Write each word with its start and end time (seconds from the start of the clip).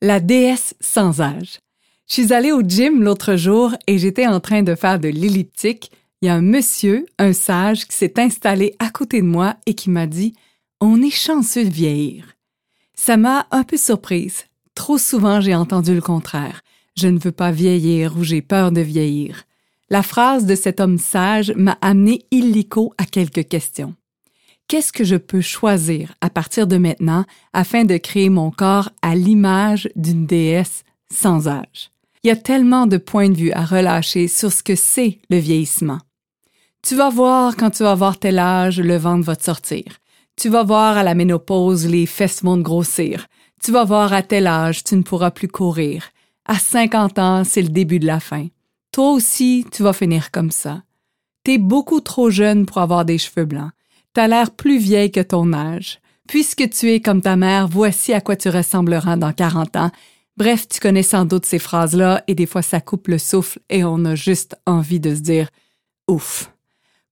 La 0.00 0.20
déesse 0.20 0.76
sans 0.80 1.20
âge. 1.20 1.58
Je 2.06 2.14
suis 2.14 2.32
allée 2.32 2.52
au 2.52 2.62
gym 2.62 3.02
l'autre 3.02 3.34
jour 3.34 3.74
et 3.88 3.98
j'étais 3.98 4.28
en 4.28 4.38
train 4.38 4.62
de 4.62 4.76
faire 4.76 5.00
de 5.00 5.08
l'elliptique. 5.08 5.90
Il 6.22 6.26
y 6.26 6.28
a 6.28 6.34
un 6.34 6.40
monsieur, 6.40 7.06
un 7.18 7.32
sage, 7.32 7.84
qui 7.84 7.96
s'est 7.96 8.20
installé 8.20 8.76
à 8.78 8.90
côté 8.90 9.20
de 9.20 9.26
moi 9.26 9.56
et 9.66 9.74
qui 9.74 9.90
m'a 9.90 10.06
dit 10.06 10.34
On 10.80 11.02
est 11.02 11.10
chanceux 11.10 11.64
de 11.64 11.70
vieillir. 11.70 12.36
Ça 12.94 13.16
m'a 13.16 13.48
un 13.50 13.64
peu 13.64 13.76
surprise. 13.76 14.44
Trop 14.76 14.98
souvent, 14.98 15.40
j'ai 15.40 15.56
entendu 15.56 15.96
le 15.96 16.00
contraire. 16.00 16.62
Je 16.96 17.08
ne 17.08 17.18
veux 17.18 17.32
pas 17.32 17.50
vieillir 17.50 18.16
ou 18.16 18.22
j'ai 18.22 18.40
peur 18.40 18.70
de 18.70 18.80
vieillir. 18.80 19.46
La 19.90 20.04
phrase 20.04 20.46
de 20.46 20.54
cet 20.54 20.78
homme 20.78 20.98
sage 20.98 21.52
m'a 21.56 21.76
amené 21.80 22.24
illico 22.30 22.94
à 22.98 23.04
quelques 23.04 23.48
questions. 23.48 23.96
Qu'est-ce 24.68 24.92
que 24.92 25.02
je 25.02 25.16
peux 25.16 25.40
choisir 25.40 26.14
à 26.20 26.28
partir 26.28 26.66
de 26.66 26.76
maintenant 26.76 27.24
afin 27.54 27.84
de 27.84 27.96
créer 27.96 28.28
mon 28.28 28.50
corps 28.50 28.90
à 29.00 29.14
l'image 29.14 29.88
d'une 29.96 30.26
déesse 30.26 30.84
sans 31.10 31.48
âge? 31.48 31.90
Il 32.22 32.28
y 32.28 32.30
a 32.30 32.36
tellement 32.36 32.86
de 32.86 32.98
points 32.98 33.30
de 33.30 33.34
vue 33.34 33.52
à 33.52 33.64
relâcher 33.64 34.28
sur 34.28 34.52
ce 34.52 34.62
que 34.62 34.76
c'est 34.76 35.20
le 35.30 35.38
vieillissement. 35.38 36.00
Tu 36.82 36.96
vas 36.96 37.08
voir 37.08 37.56
quand 37.56 37.70
tu 37.70 37.82
vas 37.82 37.92
avoir 37.92 38.18
tel 38.18 38.38
âge, 38.38 38.78
le 38.78 38.98
ventre 38.98 39.24
va 39.24 39.36
te 39.36 39.44
sortir. 39.44 39.84
Tu 40.36 40.50
vas 40.50 40.64
voir 40.64 40.98
à 40.98 41.02
la 41.02 41.14
ménopause, 41.14 41.86
les 41.86 42.04
fesses 42.04 42.44
vont 42.44 42.58
te 42.58 42.62
grossir. 42.62 43.26
Tu 43.62 43.72
vas 43.72 43.84
voir 43.84 44.12
à 44.12 44.22
tel 44.22 44.46
âge, 44.46 44.84
tu 44.84 44.96
ne 44.96 45.02
pourras 45.02 45.30
plus 45.30 45.48
courir. 45.48 46.10
À 46.44 46.58
50 46.58 47.18
ans, 47.18 47.42
c'est 47.42 47.62
le 47.62 47.70
début 47.70 48.00
de 48.00 48.06
la 48.06 48.20
fin. 48.20 48.48
Toi 48.92 49.12
aussi, 49.12 49.64
tu 49.72 49.82
vas 49.82 49.94
finir 49.94 50.30
comme 50.30 50.50
ça. 50.50 50.82
T'es 51.42 51.56
beaucoup 51.56 52.00
trop 52.02 52.28
jeune 52.28 52.66
pour 52.66 52.78
avoir 52.78 53.06
des 53.06 53.16
cheveux 53.16 53.46
blancs. 53.46 53.70
T'as 54.14 54.28
l'air 54.28 54.50
plus 54.50 54.78
vieille 54.78 55.10
que 55.10 55.20
ton 55.20 55.52
âge. 55.52 56.00
Puisque 56.28 56.68
tu 56.70 56.90
es 56.90 57.00
comme 57.00 57.22
ta 57.22 57.36
mère, 57.36 57.68
voici 57.68 58.12
à 58.12 58.20
quoi 58.20 58.36
tu 58.36 58.48
ressembleras 58.48 59.16
dans 59.16 59.32
40 59.32 59.76
ans. 59.76 59.90
Bref, 60.36 60.68
tu 60.68 60.78
connais 60.78 61.02
sans 61.02 61.24
doute 61.24 61.46
ces 61.46 61.58
phrases-là 61.58 62.22
et 62.28 62.34
des 62.34 62.46
fois 62.46 62.62
ça 62.62 62.80
coupe 62.80 63.08
le 63.08 63.18
souffle 63.18 63.58
et 63.70 63.82
on 63.82 64.04
a 64.04 64.14
juste 64.14 64.56
envie 64.66 65.00
de 65.00 65.14
se 65.14 65.20
dire 65.20 65.48
Ouf. 66.08 66.52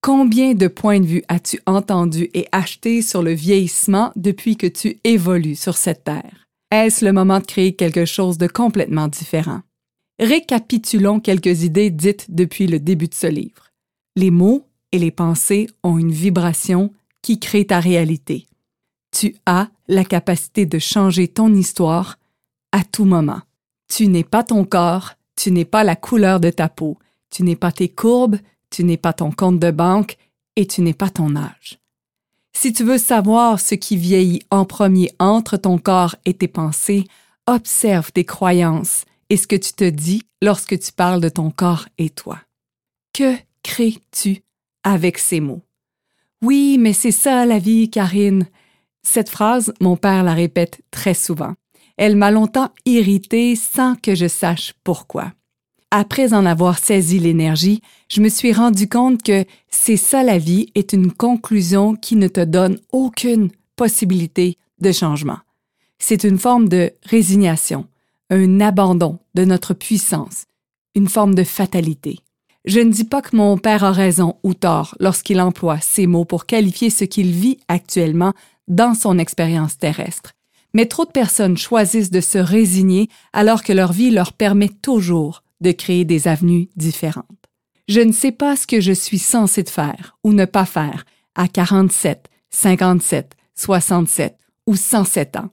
Combien 0.00 0.54
de 0.54 0.68
points 0.68 1.00
de 1.00 1.06
vue 1.06 1.24
as-tu 1.26 1.58
entendu 1.66 2.28
et 2.34 2.46
acheté 2.52 3.02
sur 3.02 3.22
le 3.22 3.32
vieillissement 3.32 4.12
depuis 4.14 4.56
que 4.56 4.68
tu 4.68 5.00
évolues 5.02 5.56
sur 5.56 5.76
cette 5.76 6.04
terre? 6.04 6.46
Est-ce 6.70 7.04
le 7.04 7.12
moment 7.12 7.40
de 7.40 7.44
créer 7.46 7.74
quelque 7.74 8.04
chose 8.04 8.38
de 8.38 8.46
complètement 8.46 9.08
différent? 9.08 9.62
Récapitulons 10.20 11.20
quelques 11.20 11.64
idées 11.64 11.90
dites 11.90 12.26
depuis 12.28 12.66
le 12.66 12.78
début 12.78 13.08
de 13.08 13.14
ce 13.14 13.26
livre. 13.26 13.72
Les 14.14 14.30
mots 14.30 14.64
et 14.92 14.98
les 14.98 15.10
pensées 15.10 15.68
ont 15.82 15.98
une 15.98 16.12
vibration 16.12 16.92
qui 17.22 17.38
crée 17.38 17.66
ta 17.66 17.80
réalité. 17.80 18.46
Tu 19.10 19.36
as 19.46 19.68
la 19.88 20.04
capacité 20.04 20.66
de 20.66 20.78
changer 20.78 21.28
ton 21.28 21.52
histoire 21.54 22.18
à 22.72 22.84
tout 22.84 23.04
moment. 23.04 23.40
Tu 23.88 24.08
n'es 24.08 24.24
pas 24.24 24.42
ton 24.42 24.64
corps, 24.64 25.14
tu 25.36 25.50
n'es 25.50 25.64
pas 25.64 25.84
la 25.84 25.96
couleur 25.96 26.40
de 26.40 26.50
ta 26.50 26.68
peau, 26.68 26.98
tu 27.30 27.42
n'es 27.42 27.56
pas 27.56 27.72
tes 27.72 27.88
courbes, 27.88 28.38
tu 28.70 28.84
n'es 28.84 28.96
pas 28.96 29.12
ton 29.12 29.30
compte 29.30 29.58
de 29.58 29.70
banque 29.70 30.16
et 30.56 30.66
tu 30.66 30.82
n'es 30.82 30.94
pas 30.94 31.10
ton 31.10 31.36
âge. 31.36 31.78
Si 32.52 32.72
tu 32.72 32.84
veux 32.84 32.98
savoir 32.98 33.60
ce 33.60 33.74
qui 33.74 33.96
vieillit 33.96 34.42
en 34.50 34.64
premier 34.64 35.10
entre 35.18 35.56
ton 35.56 35.78
corps 35.78 36.16
et 36.24 36.34
tes 36.34 36.48
pensées, 36.48 37.04
observe 37.46 38.12
tes 38.12 38.24
croyances 38.24 39.04
et 39.28 39.36
ce 39.36 39.46
que 39.46 39.56
tu 39.56 39.72
te 39.72 39.88
dis 39.88 40.22
lorsque 40.42 40.78
tu 40.78 40.92
parles 40.92 41.20
de 41.20 41.28
ton 41.28 41.50
corps 41.50 41.86
et 41.98 42.10
toi. 42.10 42.38
Que 43.12 43.34
crées-tu 43.62 44.42
avec 44.86 45.18
ces 45.18 45.40
mots? 45.40 45.62
Oui, 46.42 46.78
mais 46.78 46.92
c'est 46.92 47.10
ça 47.10 47.44
la 47.44 47.58
vie, 47.58 47.90
Karine. 47.90 48.46
Cette 49.02 49.28
phrase, 49.28 49.74
mon 49.80 49.96
père 49.96 50.22
la 50.22 50.32
répète 50.32 50.80
très 50.90 51.14
souvent. 51.14 51.54
Elle 51.96 52.16
m'a 52.16 52.30
longtemps 52.30 52.70
irritée 52.84 53.56
sans 53.56 53.96
que 53.96 54.14
je 54.14 54.28
sache 54.28 54.74
pourquoi. 54.84 55.32
Après 55.90 56.34
en 56.34 56.46
avoir 56.46 56.78
saisi 56.78 57.18
l'énergie, 57.18 57.80
je 58.10 58.20
me 58.20 58.28
suis 58.28 58.52
rendu 58.52 58.88
compte 58.88 59.22
que 59.22 59.44
c'est 59.70 59.96
ça 59.96 60.22
la 60.22 60.38
vie 60.38 60.70
est 60.74 60.92
une 60.92 61.12
conclusion 61.12 61.94
qui 61.96 62.16
ne 62.16 62.28
te 62.28 62.44
donne 62.44 62.78
aucune 62.92 63.50
possibilité 63.76 64.56
de 64.80 64.92
changement. 64.92 65.38
C'est 65.98 66.24
une 66.24 66.38
forme 66.38 66.68
de 66.68 66.92
résignation, 67.04 67.86
un 68.30 68.60
abandon 68.60 69.18
de 69.34 69.44
notre 69.44 69.74
puissance, 69.74 70.44
une 70.94 71.08
forme 71.08 71.34
de 71.34 71.44
fatalité. 71.44 72.18
Je 72.66 72.80
ne 72.80 72.90
dis 72.90 73.04
pas 73.04 73.22
que 73.22 73.36
mon 73.36 73.58
père 73.58 73.84
a 73.84 73.92
raison 73.92 74.36
ou 74.42 74.54
tort 74.54 74.96
lorsqu'il 74.98 75.40
emploie 75.40 75.80
ces 75.80 76.06
mots 76.06 76.24
pour 76.24 76.46
qualifier 76.46 76.90
ce 76.90 77.04
qu'il 77.04 77.30
vit 77.30 77.58
actuellement 77.68 78.34
dans 78.68 78.94
son 78.94 79.18
expérience 79.18 79.78
terrestre. 79.78 80.32
Mais 80.74 80.86
trop 80.86 81.04
de 81.04 81.10
personnes 81.10 81.56
choisissent 81.56 82.10
de 82.10 82.20
se 82.20 82.38
résigner 82.38 83.08
alors 83.32 83.62
que 83.62 83.72
leur 83.72 83.92
vie 83.92 84.10
leur 84.10 84.32
permet 84.32 84.68
toujours 84.68 85.42
de 85.60 85.70
créer 85.70 86.04
des 86.04 86.28
avenues 86.28 86.68
différentes. 86.76 87.24
Je 87.88 88.00
ne 88.00 88.12
sais 88.12 88.32
pas 88.32 88.56
ce 88.56 88.66
que 88.66 88.80
je 88.80 88.92
suis 88.92 89.20
censé 89.20 89.62
faire 89.64 90.18
ou 90.24 90.32
ne 90.32 90.44
pas 90.44 90.66
faire 90.66 91.04
à 91.36 91.46
47, 91.46 92.28
57, 92.50 93.36
67 93.54 94.36
ou 94.66 94.74
107 94.74 95.36
ans 95.36 95.50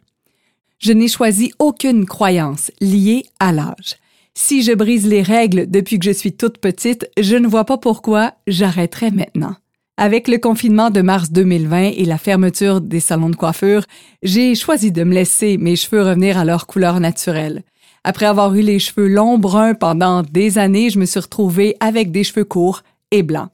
je 0.84 0.92
n'ai 0.92 1.08
choisi 1.08 1.54
aucune 1.60 2.06
croyance 2.06 2.70
liée 2.82 3.24
à 3.40 3.54
l'âge. 3.54 3.96
Si 4.36 4.64
je 4.64 4.74
brise 4.74 5.08
les 5.08 5.22
règles 5.22 5.70
depuis 5.70 6.00
que 6.00 6.06
je 6.06 6.12
suis 6.12 6.34
toute 6.34 6.58
petite, 6.58 7.10
je 7.20 7.36
ne 7.36 7.48
vois 7.48 7.66
pas 7.66 7.78
pourquoi 7.78 8.34
j'arrêterais 8.48 9.12
maintenant. 9.12 9.56
Avec 9.96 10.28
le 10.28 10.40
confinement 10.40 10.90
de 10.90 11.02
mars 11.02 11.32
2020 11.32 11.92
et 11.96 12.06
la 12.06 12.18
fermeture 12.18 12.82
des 12.82 13.00
salons 13.00 13.30
de 13.30 13.36
coiffure, 13.36 13.86
j'ai 14.24 14.56
choisi 14.56 14.92
de 14.92 15.04
me 15.04 15.14
laisser 15.14 15.58
mes 15.58 15.76
cheveux 15.76 16.02
revenir 16.02 16.40
à 16.40 16.46
leur 16.46 16.66
couleur 16.66 17.00
naturelle. 17.00 17.62
Après 18.04 18.26
avoir 18.26 18.54
eu 18.56 18.62
les 18.62 18.80
cheveux 18.80 19.08
longs 19.08 19.38
bruns 19.38 19.76
pendant 19.76 20.24
des 20.24 20.58
années, 20.58 20.90
je 20.90 20.98
me 20.98 21.06
suis 21.06 21.20
retrouvée 21.20 21.78
avec 21.80 22.12
des 22.12 22.24
cheveux 22.24 22.44
courts 22.44 22.82
et 23.12 23.22
blancs. 23.22 23.50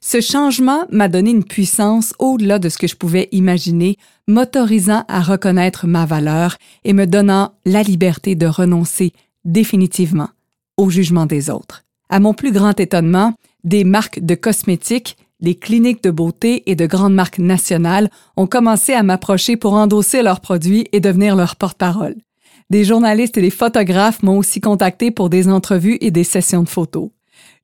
Ce 0.00 0.20
changement 0.20 0.84
m'a 0.92 1.08
donné 1.08 1.30
une 1.30 1.42
puissance 1.42 2.14
au-delà 2.18 2.58
de 2.58 2.68
ce 2.68 2.78
que 2.78 2.86
je 2.86 2.94
pouvais 2.94 3.28
imaginer, 3.32 3.96
m'autorisant 4.28 5.04
à 5.08 5.22
reconnaître 5.22 5.86
ma 5.86 6.06
valeur 6.06 6.56
et 6.84 6.92
me 6.92 7.06
donnant 7.06 7.54
la 7.64 7.82
liberté 7.82 8.34
de 8.36 8.46
renoncer 8.46 9.12
définitivement 9.48 10.28
au 10.76 10.90
jugement 10.90 11.26
des 11.26 11.50
autres. 11.50 11.84
À 12.08 12.20
mon 12.20 12.34
plus 12.34 12.52
grand 12.52 12.78
étonnement, 12.78 13.34
des 13.64 13.82
marques 13.84 14.20
de 14.20 14.34
cosmétiques, 14.34 15.16
des 15.40 15.56
cliniques 15.56 16.02
de 16.02 16.10
beauté 16.10 16.62
et 16.70 16.76
de 16.76 16.86
grandes 16.86 17.14
marques 17.14 17.38
nationales 17.38 18.10
ont 18.36 18.46
commencé 18.46 18.92
à 18.92 19.02
m'approcher 19.02 19.56
pour 19.56 19.74
endosser 19.74 20.22
leurs 20.22 20.40
produits 20.40 20.86
et 20.92 21.00
devenir 21.00 21.36
leur 21.36 21.56
porte-parole. 21.56 22.16
Des 22.70 22.84
journalistes 22.84 23.38
et 23.38 23.42
des 23.42 23.50
photographes 23.50 24.22
m'ont 24.22 24.38
aussi 24.38 24.60
contacté 24.60 25.10
pour 25.10 25.30
des 25.30 25.48
entrevues 25.48 25.98
et 26.00 26.10
des 26.10 26.24
sessions 26.24 26.62
de 26.62 26.68
photos. 26.68 27.10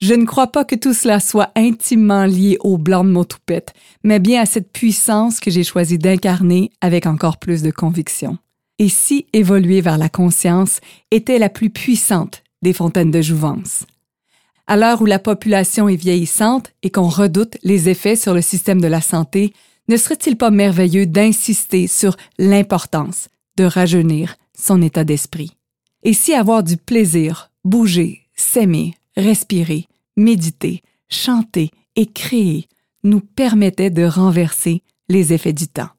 Je 0.00 0.14
ne 0.14 0.24
crois 0.24 0.48
pas 0.48 0.64
que 0.64 0.74
tout 0.74 0.94
cela 0.94 1.20
soit 1.20 1.50
intimement 1.56 2.24
lié 2.24 2.56
au 2.60 2.78
blanc 2.78 3.04
de 3.04 3.10
mon 3.10 3.24
toupette, 3.24 3.72
mais 4.02 4.18
bien 4.18 4.42
à 4.42 4.46
cette 4.46 4.72
puissance 4.72 5.40
que 5.40 5.50
j'ai 5.50 5.64
choisi 5.64 5.98
d'incarner 5.98 6.70
avec 6.80 7.06
encore 7.06 7.38
plus 7.38 7.62
de 7.62 7.70
conviction. 7.70 8.38
Et 8.78 8.88
si 8.88 9.26
évoluer 9.32 9.80
vers 9.80 9.98
la 9.98 10.08
conscience 10.08 10.80
était 11.10 11.38
la 11.38 11.48
plus 11.48 11.70
puissante 11.70 12.42
des 12.62 12.72
fontaines 12.72 13.10
de 13.10 13.22
jouvence. 13.22 13.84
À 14.66 14.76
l'heure 14.76 15.02
où 15.02 15.06
la 15.06 15.18
population 15.18 15.88
est 15.88 15.96
vieillissante 15.96 16.72
et 16.82 16.90
qu'on 16.90 17.08
redoute 17.08 17.58
les 17.62 17.88
effets 17.88 18.16
sur 18.16 18.32
le 18.32 18.40
système 18.40 18.80
de 18.80 18.86
la 18.86 19.02
santé, 19.02 19.52
ne 19.88 19.96
serait-il 19.96 20.36
pas 20.36 20.50
merveilleux 20.50 21.06
d'insister 21.06 21.86
sur 21.86 22.16
l'importance 22.38 23.28
de 23.56 23.64
rajeunir 23.64 24.36
son 24.58 24.80
état 24.80 25.04
d'esprit? 25.04 25.52
Et 26.02 26.14
si 26.14 26.32
avoir 26.32 26.62
du 26.62 26.76
plaisir, 26.78 27.50
bouger, 27.64 28.22
s'aimer, 28.34 28.94
respirer, 29.16 29.86
méditer, 30.16 30.82
chanter 31.10 31.70
et 31.96 32.06
créer 32.06 32.66
nous 33.02 33.20
permettait 33.20 33.90
de 33.90 34.04
renverser 34.04 34.82
les 35.08 35.34
effets 35.34 35.52
du 35.52 35.68
temps? 35.68 35.90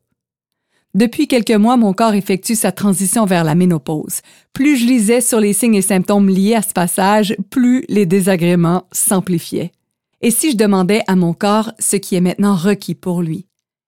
Depuis 0.95 1.27
quelques 1.27 1.51
mois, 1.51 1.75
mon 1.75 1.91
corps 1.91 2.13
effectue 2.13 2.55
sa 2.55 2.71
transition 2.71 3.25
vers 3.25 3.43
la 3.43 3.53
ménopause. 3.53 4.21
Plus 4.53 4.77
je 4.77 4.85
lisais 4.85 5.19
sur 5.19 5.41
les 5.41 5.51
signes 5.51 5.75
et 5.75 5.81
symptômes 5.81 6.29
liés 6.29 6.55
à 6.55 6.61
ce 6.61 6.71
passage, 6.71 7.35
plus 7.49 7.83
les 7.89 8.05
désagréments 8.05 8.87
s'amplifiaient. 8.93 9.73
Et 10.21 10.31
si 10.31 10.51
je 10.51 10.55
demandais 10.55 11.01
à 11.07 11.17
mon 11.17 11.33
corps 11.33 11.73
ce 11.79 11.97
qui 11.97 12.15
est 12.15 12.21
maintenant 12.21 12.55
requis 12.55 12.95
pour 12.95 13.21
lui? 13.21 13.45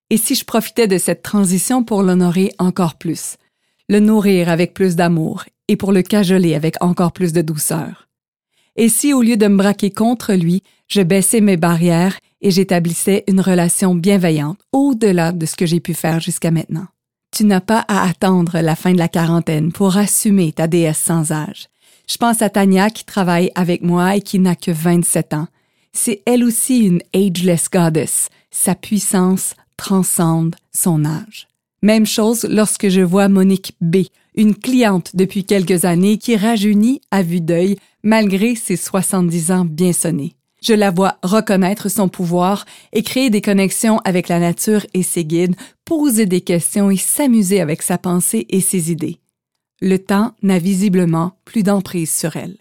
Et 0.10 0.18
si 0.18 0.36
je 0.36 0.44
profitais 0.44 0.88
de 0.88 0.98
cette 0.98 1.24
transition 1.24 1.82
pour 1.82 2.04
l'honorer 2.04 2.52
encore 2.60 2.96
plus, 2.96 3.38
le 3.88 4.02
nourrir 4.02 4.50
avec 4.50 4.74
plus 4.74 4.98
d'amour 4.98 5.46
et 5.70 5.78
pour 5.78 5.94
le 5.94 6.02
cajoler 6.02 6.56
avec 6.56 6.76
encore 6.84 7.14
plus 7.14 7.32
de 7.32 7.42
douceur? 7.42 8.10
Et 8.76 8.90
si 8.90 9.14
au 9.14 9.22
lieu 9.22 9.38
de 9.38 9.48
me 9.48 9.56
braquer 9.56 9.92
contre 9.92 10.34
lui, 10.34 10.62
je 10.90 11.02
baissais 11.02 11.40
mes 11.40 11.56
barrières 11.56 12.20
et 12.42 12.52
j'établissais 12.52 13.24
une 13.28 13.40
relation 13.40 13.96
bienveillante 13.96 14.60
au-delà 14.74 15.32
de 15.32 15.46
ce 15.46 15.56
que 15.56 15.66
j'ai 15.66 15.80
pu 15.80 15.94
faire 15.94 16.20
jusqu'à 16.20 16.52
maintenant? 16.52 16.88
Tu 17.32 17.44
n'as 17.44 17.62
pas 17.62 17.86
à 17.88 18.08
attendre 18.08 18.60
la 18.60 18.76
fin 18.76 18.94
de 18.94 18.98
la 18.98 19.08
quarantaine 19.08 19.72
pour 19.72 19.98
assumer 19.98 20.52
ta 20.52 20.68
déesse 20.68 21.00
sans 21.00 21.32
âge. 21.32 21.68
Je 22.10 22.18
pense 22.18 22.42
à 22.42 22.50
Tania 22.50 22.90
qui 22.90 23.04
travaille 23.04 23.52
avec 23.56 23.82
moi 23.82 24.16
et 24.16 24.22
qui 24.22 24.40
n'a 24.40 24.56
que 24.56 24.72
27 24.72 25.34
ans. 25.34 25.48
C'est 25.92 26.22
elle 26.26 26.44
aussi 26.44 26.80
une 26.80 27.02
ageless 27.14 27.70
goddess. 27.70 28.30
Sa 28.50 28.76
puissance 28.76 29.56
transcende 29.76 30.56
son 30.74 31.06
âge. 31.06 31.48
Même 31.82 32.06
chose 32.06 32.48
lorsque 32.50 32.90
je 32.90 33.02
vois 33.02 33.30
Monique 33.30 33.76
B, 33.82 33.98
une 34.36 34.56
cliente 34.56 35.16
depuis 35.16 35.44
quelques 35.44 35.86
années 35.86 36.18
qui 36.18 36.38
rajeunit 36.38 37.02
à 37.12 37.24
vue 37.24 37.42
d'œil 37.42 37.78
malgré 38.04 38.56
ses 38.56 38.78
70 38.78 39.52
ans 39.52 39.66
bien 39.66 39.94
sonnés. 39.94 40.37
Je 40.62 40.74
la 40.74 40.92
vois 40.92 41.18
reconnaître 41.24 41.90
son 41.90 42.10
pouvoir 42.10 42.66
et 42.92 43.04
créer 43.04 43.30
des 43.30 43.42
connexions 43.42 44.00
avec 44.00 44.28
la 44.28 44.40
nature 44.40 44.86
et 44.94 45.04
ses 45.04 45.24
guides, 45.24 45.56
poser 45.86 46.26
des 46.26 46.42
questions 46.42 46.90
et 46.90 46.98
s'amuser 46.98 47.62
avec 47.62 47.82
sa 47.82 47.98
pensée 47.98 48.46
et 48.50 48.62
ses 48.62 48.92
idées. 48.92 49.20
Le 49.82 50.00
temps 50.00 50.34
n'a 50.42 50.58
visiblement 50.58 51.34
plus 51.46 51.62
d'emprise 51.62 52.12
sur 52.12 52.36
elle. 52.36 52.58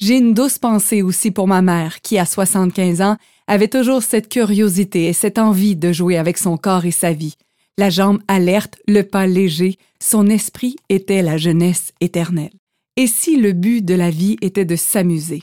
J'ai 0.00 0.16
une 0.16 0.34
douce 0.34 0.58
pensée 0.58 1.02
aussi 1.02 1.30
pour 1.30 1.46
ma 1.46 1.62
mère 1.62 2.00
qui, 2.00 2.18
à 2.18 2.26
75 2.26 3.00
ans, 3.00 3.16
avait 3.46 3.68
toujours 3.68 4.02
cette 4.02 4.28
curiosité 4.28 5.06
et 5.06 5.12
cette 5.12 5.38
envie 5.38 5.76
de 5.76 5.92
jouer 5.92 6.16
avec 6.16 6.36
son 6.36 6.56
corps 6.56 6.84
et 6.84 6.90
sa 6.90 7.12
vie. 7.12 7.36
La 7.78 7.90
jambe 7.90 8.20
alerte, 8.26 8.76
le 8.88 9.02
pas 9.02 9.26
léger, 9.26 9.78
son 10.00 10.28
esprit 10.28 10.76
était 10.88 11.22
la 11.22 11.36
jeunesse 11.36 11.92
éternelle. 12.00 12.52
Et 12.96 13.06
si 13.06 13.36
le 13.36 13.52
but 13.52 13.84
de 13.84 13.94
la 13.94 14.10
vie 14.10 14.36
était 14.40 14.64
de 14.64 14.76
s'amuser? 14.76 15.42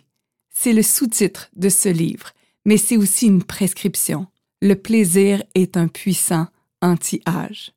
C'est 0.63 0.73
le 0.73 0.83
sous-titre 0.83 1.49
de 1.55 1.69
ce 1.69 1.89
livre, 1.89 2.33
mais 2.65 2.77
c'est 2.77 2.95
aussi 2.95 3.25
une 3.25 3.41
prescription. 3.41 4.27
Le 4.61 4.75
plaisir 4.75 5.41
est 5.55 5.75
un 5.75 5.87
puissant 5.87 6.45
anti-âge. 6.83 7.71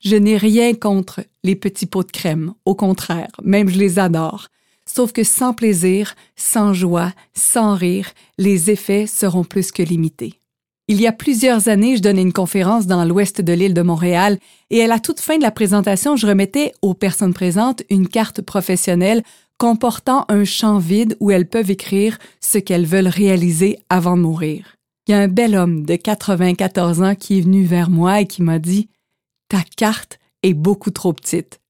Je 0.00 0.16
n'ai 0.16 0.38
rien 0.38 0.72
contre 0.72 1.20
les 1.44 1.56
petits 1.56 1.84
pots 1.84 2.04
de 2.04 2.10
crème, 2.10 2.54
au 2.64 2.74
contraire, 2.74 3.32
même 3.44 3.68
je 3.68 3.78
les 3.78 3.98
adore. 3.98 4.48
Sauf 4.86 5.12
que 5.12 5.24
sans 5.24 5.52
plaisir, 5.52 6.14
sans 6.34 6.72
joie, 6.72 7.12
sans 7.34 7.74
rire, 7.74 8.10
les 8.38 8.70
effets 8.70 9.06
seront 9.06 9.44
plus 9.44 9.70
que 9.70 9.82
limités. 9.82 10.40
Il 10.88 11.02
y 11.02 11.06
a 11.06 11.12
plusieurs 11.12 11.68
années, 11.68 11.98
je 11.98 12.02
donnais 12.02 12.22
une 12.22 12.32
conférence 12.32 12.86
dans 12.86 13.04
l'ouest 13.04 13.42
de 13.42 13.52
l'île 13.52 13.74
de 13.74 13.82
Montréal 13.82 14.38
et 14.70 14.82
à 14.82 14.86
la 14.86 15.00
toute 15.00 15.20
fin 15.20 15.36
de 15.36 15.42
la 15.42 15.50
présentation, 15.50 16.16
je 16.16 16.26
remettais 16.26 16.72
aux 16.80 16.94
personnes 16.94 17.34
présentes 17.34 17.82
une 17.90 18.08
carte 18.08 18.40
professionnelle 18.40 19.22
comportant 19.62 20.24
un 20.28 20.42
champ 20.44 20.78
vide 20.78 21.16
où 21.20 21.30
elles 21.30 21.48
peuvent 21.48 21.70
écrire 21.70 22.18
ce 22.40 22.58
qu'elles 22.58 22.84
veulent 22.84 23.06
réaliser 23.06 23.78
avant 23.88 24.16
de 24.16 24.22
mourir. 24.22 24.74
Il 25.06 25.12
y 25.12 25.14
a 25.14 25.20
un 25.20 25.28
bel 25.28 25.54
homme 25.54 25.84
de 25.84 25.94
94 25.94 27.00
ans 27.00 27.14
qui 27.14 27.38
est 27.38 27.42
venu 27.42 27.62
vers 27.62 27.88
moi 27.88 28.20
et 28.20 28.26
qui 28.26 28.42
m'a 28.42 28.58
dit 28.58 28.88
Ta 29.48 29.62
carte 29.76 30.18
est 30.42 30.54
beaucoup 30.54 30.90
trop 30.90 31.12
petite. 31.12 31.60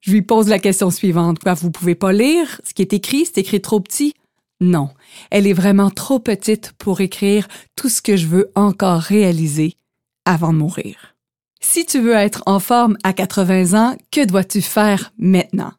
Je 0.00 0.10
lui 0.10 0.22
pose 0.22 0.48
la 0.48 0.58
question 0.58 0.90
suivante. 0.90 1.38
Quoi, 1.38 1.54
vous 1.54 1.70
pouvez 1.70 1.94
pas 1.94 2.12
lire? 2.12 2.60
Ce 2.64 2.74
qui 2.74 2.82
est 2.82 2.92
écrit, 2.92 3.26
c'est 3.26 3.38
écrit 3.38 3.60
trop 3.60 3.78
petit? 3.78 4.14
Non. 4.60 4.90
Elle 5.30 5.46
est 5.46 5.52
vraiment 5.52 5.90
trop 5.90 6.18
petite 6.18 6.72
pour 6.78 7.00
écrire 7.00 7.46
tout 7.76 7.88
ce 7.88 8.02
que 8.02 8.16
je 8.16 8.26
veux 8.26 8.50
encore 8.56 9.02
réaliser 9.02 9.76
avant 10.24 10.52
de 10.52 10.58
mourir. 10.58 11.14
Si 11.60 11.86
tu 11.86 12.00
veux 12.00 12.14
être 12.14 12.42
en 12.46 12.58
forme 12.58 12.96
à 13.04 13.12
80 13.12 13.80
ans, 13.80 13.96
que 14.10 14.26
dois-tu 14.26 14.62
faire 14.62 15.12
maintenant? 15.16 15.70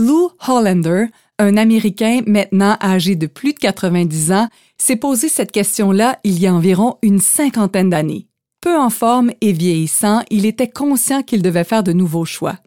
Lou 0.00 0.30
Hollander, 0.46 1.06
un 1.40 1.56
Américain 1.56 2.20
maintenant 2.24 2.76
âgé 2.80 3.16
de 3.16 3.26
plus 3.26 3.52
de 3.52 3.58
90 3.58 4.30
ans, 4.30 4.48
s'est 4.80 4.94
posé 4.94 5.28
cette 5.28 5.50
question-là 5.50 6.20
il 6.22 6.38
y 6.38 6.46
a 6.46 6.54
environ 6.54 6.98
une 7.02 7.18
cinquantaine 7.18 7.90
d'années. 7.90 8.28
Peu 8.60 8.78
en 8.78 8.90
forme 8.90 9.32
et 9.40 9.52
vieillissant, 9.52 10.22
il 10.30 10.46
était 10.46 10.70
conscient 10.70 11.24
qu'il 11.24 11.42
devait 11.42 11.64
faire 11.64 11.82
de 11.82 11.92
nouveaux 11.92 12.24
choix. 12.24 12.58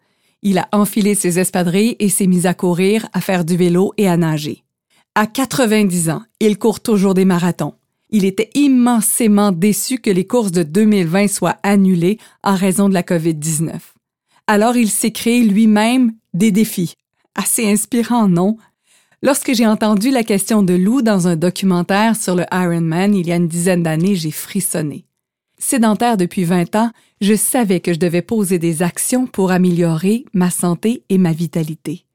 Il 0.42 0.58
a 0.58 0.68
enfilé 0.74 1.16
ses 1.16 1.40
espadrilles 1.40 1.96
et 2.00 2.10
s'est 2.10 2.28
mis 2.28 2.48
à 2.48 2.54
courir, 2.54 3.08
à 3.14 3.22
faire 3.22 3.46
du 3.46 3.56
vélo 3.56 3.94
et 3.96 4.10
à 4.10 4.18
nager. 4.18 4.66
À 5.16 5.26
90 5.26 6.10
ans, 6.10 6.24
il 6.42 6.58
court 6.58 6.82
toujours 6.82 7.14
des 7.14 7.26
marathons. 7.26 7.76
Il 8.10 8.26
était 8.26 8.50
immensément 8.56 9.54
déçu 9.54 10.00
que 10.00 10.10
les 10.10 10.28
courses 10.28 10.52
de 10.52 10.64
2020 10.64 11.30
soient 11.30 11.60
annulées 11.64 12.18
en 12.44 12.56
raison 12.56 12.90
de 12.90 12.94
la 12.94 13.04
COVID-19. 13.04 13.72
Alors 14.48 14.76
il 14.76 14.90
s'est 14.90 15.12
créé 15.12 15.44
lui-même 15.44 16.14
des 16.34 16.52
défis. 16.52 16.96
Assez 17.36 17.70
inspirant, 17.72 18.28
non? 18.28 18.58
Lorsque 19.24 19.54
j'ai 19.54 19.68
entendu 19.68 20.10
la 20.10 20.24
question 20.24 20.64
de 20.64 20.74
Lou 20.74 21.02
dans 21.02 21.28
un 21.28 21.36
documentaire 21.36 22.16
sur 22.16 22.36
le 22.36 22.46
Ironman 22.52 23.14
il 23.14 23.28
y 23.28 23.32
a 23.32 23.36
une 23.36 23.48
dizaine 23.48 23.84
d'années, 23.84 24.16
j'ai 24.16 24.32
frissonné. 24.32 25.06
Sédentaire 25.60 26.18
depuis 26.18 26.44
20 26.44 26.76
ans, 26.76 26.92
je 27.22 27.36
savais 27.36 27.82
que 27.82 27.94
je 27.94 28.00
devais 28.00 28.24
poser 28.24 28.58
des 28.58 28.82
actions 28.82 29.28
pour 29.28 29.52
améliorer 29.52 30.26
ma 30.34 30.50
santé 30.50 31.04
et 31.10 31.20
ma 31.20 31.34
vitalité. 31.34 32.06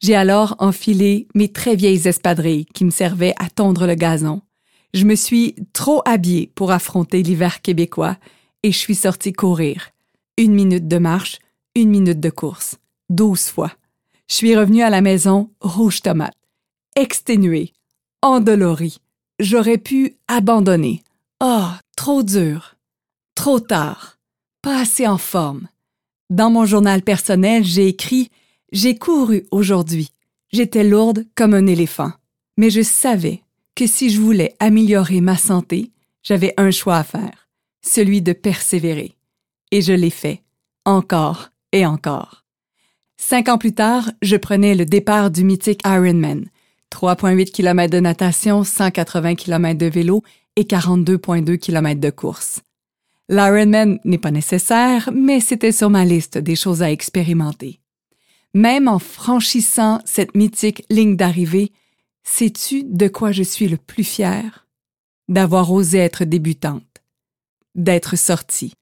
J'ai 0.00 0.16
alors 0.16 0.56
enfilé 0.58 1.28
mes 1.34 1.48
très 1.48 1.76
vieilles 1.76 2.08
espadrilles 2.08 2.66
qui 2.66 2.84
me 2.84 2.90
servaient 2.90 3.34
à 3.38 3.48
tondre 3.48 3.86
le 3.86 3.94
gazon. 3.94 4.42
Je 4.92 5.04
me 5.04 5.14
suis 5.14 5.54
trop 5.72 6.02
habillée 6.04 6.50
pour 6.54 6.72
affronter 6.72 7.22
l'hiver 7.22 7.60
québécois 7.62 8.16
et 8.64 8.72
je 8.72 8.78
suis 8.78 8.96
sortie 8.96 9.32
courir. 9.32 9.90
Une 10.36 10.52
minute 10.52 10.88
de 10.88 10.98
marche, 10.98 11.38
une 11.76 11.90
minute 11.90 12.18
de 12.18 12.30
course. 12.30 12.76
Douze 13.08 13.48
fois. 13.48 13.72
Je 14.30 14.36
suis 14.36 14.56
revenue 14.56 14.82
à 14.82 14.90
la 14.90 15.00
maison 15.00 15.50
rouge 15.60 16.02
tomate, 16.02 16.36
exténuée, 16.94 17.72
endolorie. 18.22 18.98
J'aurais 19.40 19.78
pu 19.78 20.16
abandonner. 20.28 21.02
Oh, 21.42 21.66
trop 21.96 22.22
dur. 22.22 22.76
Trop 23.34 23.58
tard 23.58 24.20
pas 24.62 24.80
assez 24.80 25.06
en 25.06 25.18
forme. 25.18 25.68
Dans 26.28 26.50
mon 26.50 26.64
journal 26.64 27.02
personnel, 27.02 27.64
j'ai 27.64 27.88
écrit 27.88 28.30
J'ai 28.72 28.96
couru 28.96 29.46
aujourd'hui. 29.50 30.10
J'étais 30.52 30.84
lourde 30.84 31.26
comme 31.34 31.54
un 31.54 31.66
éléphant. 31.66 32.12
Mais 32.56 32.70
je 32.70 32.82
savais 32.82 33.42
que 33.74 33.86
si 33.86 34.10
je 34.10 34.20
voulais 34.20 34.54
améliorer 34.58 35.20
ma 35.20 35.36
santé, 35.36 35.90
j'avais 36.22 36.52
un 36.56 36.70
choix 36.70 36.98
à 36.98 37.04
faire, 37.04 37.48
celui 37.82 38.20
de 38.20 38.32
persévérer. 38.32 39.16
Et 39.70 39.80
je 39.80 39.92
l'ai 39.92 40.10
fait, 40.10 40.42
encore 40.84 41.48
et 41.72 41.86
encore. 41.86 42.44
Cinq 43.22 43.50
ans 43.50 43.58
plus 43.58 43.74
tard, 43.74 44.10
je 44.22 44.34
prenais 44.34 44.74
le 44.74 44.86
départ 44.86 45.30
du 45.30 45.44
mythique 45.44 45.82
Ironman, 45.84 46.46
3,8 46.90 47.52
km 47.52 47.92
de 47.92 48.00
natation, 48.00 48.64
180 48.64 49.34
km 49.34 49.78
de 49.78 49.86
vélo 49.86 50.22
et 50.56 50.64
42,2 50.64 51.58
km 51.58 52.00
de 52.00 52.08
course. 52.08 52.62
L'Ironman 53.28 54.00
n'est 54.06 54.18
pas 54.18 54.30
nécessaire, 54.30 55.10
mais 55.14 55.40
c'était 55.40 55.70
sur 55.70 55.90
ma 55.90 56.06
liste 56.06 56.38
des 56.38 56.56
choses 56.56 56.82
à 56.82 56.90
expérimenter. 56.90 57.78
Même 58.54 58.88
en 58.88 58.98
franchissant 58.98 60.00
cette 60.06 60.34
mythique 60.34 60.82
ligne 60.88 61.14
d'arrivée, 61.14 61.72
sais-tu 62.24 62.84
de 62.84 63.06
quoi 63.06 63.32
je 63.32 63.42
suis 63.42 63.68
le 63.68 63.76
plus 63.76 64.02
fier? 64.02 64.66
D'avoir 65.28 65.70
osé 65.70 65.98
être 65.98 66.24
débutante, 66.24 67.02
d'être 67.74 68.16
sortie, 68.16 68.72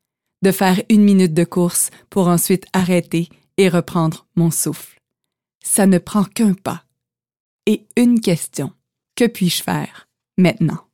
de 0.42 0.52
faire 0.52 0.80
une 0.88 1.02
minute 1.02 1.34
de 1.34 1.44
course 1.44 1.90
pour 2.08 2.28
ensuite 2.28 2.66
arrêter 2.72 3.28
et 3.58 3.68
reprendre 3.68 4.26
mon 4.36 4.50
souffle. 4.50 4.98
Ça 5.62 5.86
ne 5.86 5.98
prend 5.98 6.24
qu'un 6.24 6.54
pas. 6.54 6.84
Et 7.66 7.86
une 7.96 8.20
question. 8.20 8.72
Que 9.16 9.26
puis-je 9.26 9.62
faire 9.62 10.08
maintenant? 10.38 10.87